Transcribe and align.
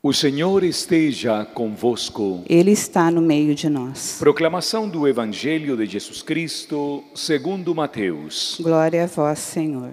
O 0.00 0.12
Senhor 0.12 0.62
esteja 0.62 1.44
convosco. 1.44 2.44
Ele 2.48 2.70
está 2.70 3.10
no 3.10 3.20
meio 3.20 3.52
de 3.52 3.68
nós. 3.68 4.16
Proclamação 4.20 4.88
do 4.88 5.08
Evangelho 5.08 5.76
de 5.76 5.86
Jesus 5.86 6.22
Cristo, 6.22 7.02
segundo 7.16 7.74
Mateus. 7.74 8.58
Glória 8.60 9.02
a 9.02 9.06
vós, 9.08 9.40
Senhor. 9.40 9.90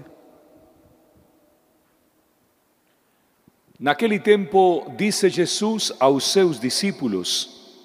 Naquele 3.79 4.20
tempo, 4.20 4.86
disse 4.96 5.28
Jesus 5.28 5.92
aos 5.99 6.31
seus 6.31 6.60
discípulos: 6.60 7.81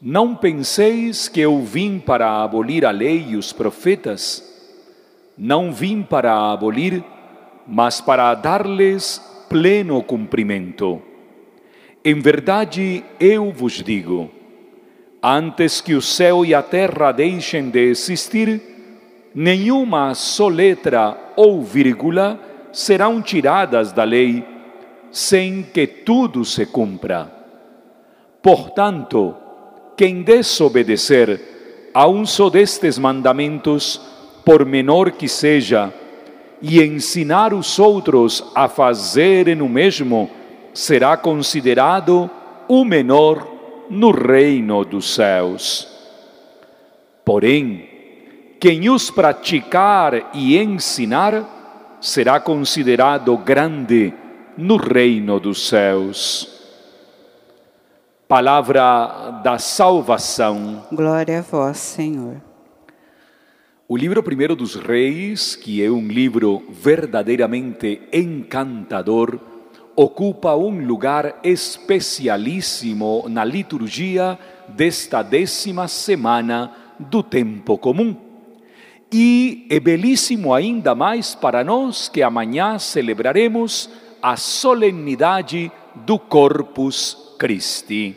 Não 0.00 0.36
penseis 0.36 1.26
que 1.26 1.40
eu 1.40 1.62
vim 1.62 1.98
para 1.98 2.44
abolir 2.44 2.84
a 2.84 2.90
lei 2.90 3.28
e 3.30 3.36
os 3.36 3.50
profetas. 3.50 4.44
Não 5.38 5.72
vim 5.72 6.02
para 6.02 6.52
abolir, 6.52 7.02
mas 7.66 7.98
para 7.98 8.34
dar-lhes 8.34 9.22
pleno 9.48 10.02
cumprimento. 10.02 11.15
Em 12.08 12.20
verdade, 12.20 13.02
eu 13.18 13.50
vos 13.50 13.82
digo: 13.82 14.30
antes 15.20 15.80
que 15.80 15.92
o 15.92 16.00
céu 16.00 16.44
e 16.44 16.54
a 16.54 16.62
terra 16.62 17.10
deixem 17.10 17.68
de 17.68 17.80
existir, 17.80 18.62
nenhuma 19.34 20.14
só 20.14 20.46
letra 20.46 21.18
ou 21.34 21.64
vírgula 21.64 22.38
serão 22.72 23.20
tiradas 23.20 23.90
da 23.90 24.04
lei, 24.04 24.44
sem 25.10 25.64
que 25.64 25.84
tudo 25.84 26.44
se 26.44 26.64
cumpra. 26.64 27.28
Portanto, 28.40 29.34
quem 29.96 30.22
desobedecer 30.22 31.40
a 31.92 32.06
um 32.06 32.24
só 32.24 32.48
destes 32.48 33.00
mandamentos, 33.00 34.00
por 34.44 34.64
menor 34.64 35.10
que 35.10 35.28
seja, 35.28 35.92
e 36.62 36.80
ensinar 36.80 37.52
os 37.52 37.80
outros 37.80 38.44
a 38.54 38.68
fazerem 38.68 39.60
o 39.60 39.68
mesmo, 39.68 40.30
será 40.76 41.16
considerado 41.16 42.30
o 42.68 42.84
menor 42.84 43.48
no 43.88 44.10
reino 44.10 44.84
dos 44.84 45.14
céus. 45.14 45.88
Porém, 47.24 47.88
quem 48.60 48.90
os 48.90 49.10
praticar 49.10 50.30
e 50.34 50.58
ensinar 50.58 51.96
será 51.98 52.38
considerado 52.38 53.34
grande 53.38 54.12
no 54.54 54.76
reino 54.76 55.40
dos 55.40 55.66
céus. 55.66 56.46
Palavra 58.28 59.40
da 59.42 59.58
salvação. 59.58 60.84
Glória 60.92 61.38
a 61.38 61.42
vós, 61.42 61.78
Senhor. 61.78 62.36
O 63.88 63.96
livro 63.96 64.22
Primeiro 64.22 64.54
dos 64.54 64.74
Reis, 64.74 65.56
que 65.56 65.82
é 65.82 65.90
um 65.90 66.06
livro 66.06 66.62
verdadeiramente 66.68 68.02
encantador, 68.12 69.55
ocupa 69.96 70.54
um 70.54 70.86
lugar 70.86 71.40
especialíssimo 71.42 73.24
na 73.28 73.42
liturgia 73.42 74.38
desta 74.68 75.22
décima 75.22 75.88
semana 75.88 76.70
do 76.98 77.22
tempo 77.22 77.78
comum. 77.78 78.14
E 79.10 79.66
é 79.70 79.80
belíssimo 79.80 80.52
ainda 80.52 80.94
mais 80.94 81.34
para 81.34 81.64
nós 81.64 82.08
que 82.08 82.22
amanhã 82.22 82.78
celebraremos 82.78 83.88
a 84.20 84.36
solenidade 84.36 85.72
do 85.94 86.18
Corpus 86.18 87.34
Christi. 87.38 88.16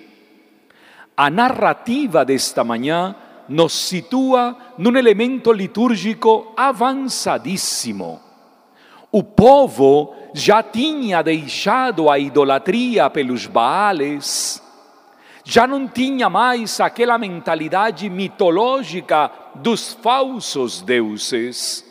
A 1.16 1.30
narrativa 1.30 2.25
desta 2.25 2.63
manhã 2.63 3.16
nos 3.47 3.73
situa 3.73 4.57
num 4.77 4.97
elemento 4.97 5.52
litúrgico 5.52 6.53
avançadíssimo. 6.57 8.28
O 9.12 9.24
povo 9.24 10.14
já 10.34 10.62
tinha 10.62 11.24
deixado 11.24 12.10
a 12.10 12.20
idolatria 12.20 13.10
pelos 13.10 13.48
Baales, 13.48 14.62
já 15.44 15.66
não 15.66 15.88
tinha 15.88 16.30
mais 16.30 16.80
aquela 16.80 17.18
mentalidade 17.18 18.08
mitológica 18.08 19.32
dos 19.56 19.94
falsos 19.94 20.82
deuses. 20.82 21.84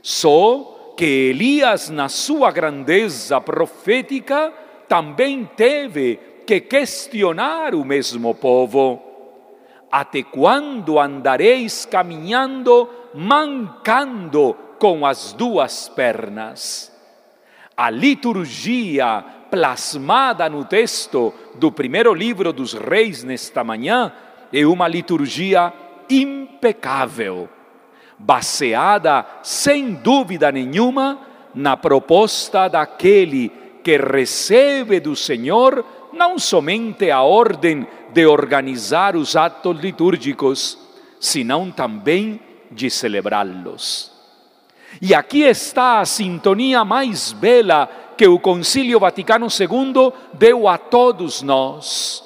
Só 0.00 0.94
que 0.96 1.04
Elias, 1.04 1.90
na 1.90 2.08
sua 2.08 2.52
grandeza 2.52 3.40
profética, 3.40 4.52
também 4.88 5.44
teve 5.56 6.20
que 6.46 6.60
questionar 6.60 7.74
o 7.74 7.84
mesmo 7.84 8.32
povo. 8.32 9.02
Até 9.90 10.22
quando 10.22 11.00
andareis 11.00 11.84
caminhando, 11.84 12.88
mancando 13.12 14.56
com 14.84 15.06
as 15.06 15.32
duas 15.32 15.88
pernas? 15.88 16.92
A 17.74 17.88
liturgia 17.88 19.24
plasmada 19.50 20.46
no 20.50 20.62
texto 20.66 21.32
do 21.54 21.72
primeiro 21.72 22.12
livro 22.12 22.52
dos 22.52 22.74
reis 22.74 23.24
nesta 23.24 23.64
manhã 23.64 24.12
é 24.52 24.66
uma 24.66 24.86
liturgia 24.86 25.72
impecável, 26.10 27.48
baseada 28.18 29.24
sem 29.42 29.94
dúvida 29.94 30.52
nenhuma 30.52 31.18
na 31.54 31.78
proposta 31.78 32.68
daquele 32.68 33.50
que 33.82 33.96
recebe 33.96 35.00
do 35.00 35.16
Senhor 35.16 35.82
não 36.12 36.38
somente 36.38 37.10
a 37.10 37.22
ordem 37.22 37.86
de 38.12 38.26
organizar 38.26 39.16
os 39.16 39.34
atos 39.34 39.80
litúrgicos, 39.80 40.76
senão 41.18 41.70
também 41.70 42.38
de 42.70 42.90
celebrá-los. 42.90 44.13
E 45.00 45.14
aqui 45.14 45.42
está 45.42 46.00
a 46.00 46.06
sintonia 46.06 46.84
mais 46.84 47.32
bela 47.32 47.88
que 48.16 48.26
o 48.26 48.38
Concílio 48.38 49.00
Vaticano 49.00 49.48
II 49.48 50.12
deu 50.32 50.68
a 50.68 50.78
todos 50.78 51.42
nós. 51.42 52.22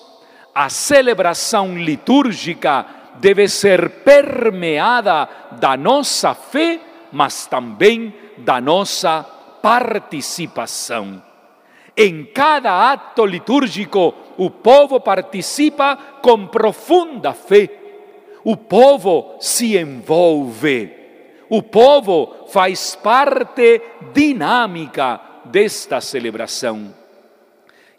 A 0.54 0.68
celebração 0.68 1.76
litúrgica 1.78 2.84
deve 3.20 3.48
ser 3.48 3.90
permeada 4.02 5.28
da 5.52 5.76
nossa 5.76 6.34
fé, 6.34 6.80
mas 7.12 7.46
também 7.46 8.14
da 8.38 8.60
nossa 8.60 9.24
participação. 9.62 11.22
Em 11.96 12.24
cada 12.24 12.92
ato 12.92 13.26
litúrgico, 13.26 14.14
o 14.36 14.50
povo 14.50 15.00
participa 15.00 15.98
com 16.22 16.46
profunda 16.46 17.32
fé. 17.32 17.68
O 18.44 18.56
povo 18.56 19.36
se 19.40 19.76
envolve. 19.76 20.92
O 21.50 21.62
povo 21.62 22.46
faz 22.48 22.94
parte 22.94 23.80
dinâmica 24.12 25.20
desta 25.44 26.00
celebração. 26.00 26.94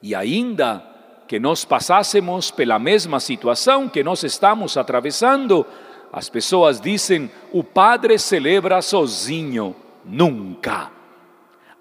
E 0.01 0.13
ainda 0.13 0.83
que 1.27 1.39
nós 1.39 1.65
passássemos 1.65 2.51
pela 2.51 2.79
mesma 2.79 3.19
situação 3.19 3.89
que 3.89 4.03
nós 4.03 4.23
estamos 4.23 4.77
atravessando, 4.77 5.65
as 6.11 6.29
pessoas 6.29 6.79
dizem: 6.79 7.29
o 7.51 7.63
padre 7.63 8.17
celebra 8.17 8.81
sozinho. 8.81 9.75
Nunca. 10.05 10.91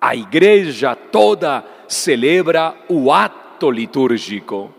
A 0.01 0.15
igreja 0.15 0.95
toda 0.95 1.65
celebra 1.87 2.75
o 2.89 3.11
ato 3.13 3.71
litúrgico. 3.71 4.75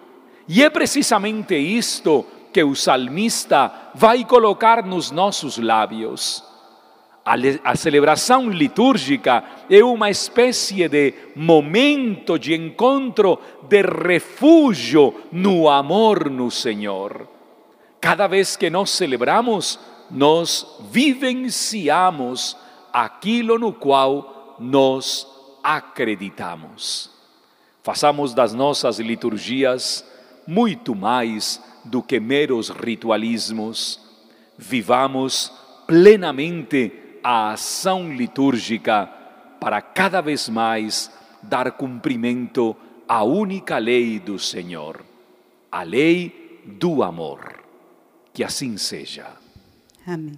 E 0.47 0.63
é 0.63 0.69
precisamente 0.69 1.55
isto 1.55 2.25
que 2.51 2.63
o 2.63 2.75
salmista 2.75 3.71
vai 3.95 4.25
colocar 4.25 4.83
nos 4.83 5.11
nossos 5.11 5.57
lábios. 5.57 6.48
A, 7.25 7.75
celebração 7.75 8.49
litúrgica 8.49 9.43
é 9.69 9.83
uma 9.83 10.09
espécie 10.09 10.87
de 10.87 11.13
momento 11.35 12.39
de 12.39 12.55
encontro, 12.55 13.39
de 13.67 13.81
refúgio 13.81 15.13
no 15.31 15.69
amor 15.69 16.29
no 16.29 16.49
Senhor. 16.49 17.27
Cada 18.01 18.25
vez 18.25 18.55
que 18.55 18.69
nós 18.69 18.89
celebramos, 18.89 19.79
nós 20.09 20.79
vivenciamos 20.89 22.57
aquilo 22.91 23.59
no 23.59 23.73
qual 23.73 24.55
nós 24.59 25.27
acreditamos. 25.63 27.11
Façamos 27.83 28.33
das 28.33 28.53
nossas 28.53 28.99
liturgias 28.99 30.05
muito 30.47 30.95
mais 30.95 31.61
do 31.85 32.01
que 32.01 32.19
meros 32.19 32.69
ritualismos. 32.69 33.99
Vivamos 34.57 35.51
plenamente 35.85 37.08
a 37.23 37.51
ação 37.51 38.13
litúrgica 38.13 39.07
para 39.59 39.81
cada 39.81 40.21
vez 40.21 40.47
mais 40.49 41.11
dar 41.41 41.71
cumprimento 41.71 42.75
à 43.07 43.23
única 43.23 43.77
lei 43.77 44.19
do 44.19 44.37
Senhor, 44.37 45.03
a 45.71 45.83
lei 45.83 46.61
do 46.65 47.01
amor. 47.03 47.63
Que 48.33 48.43
assim 48.43 48.77
seja. 48.77 49.27
Amém. 50.05 50.37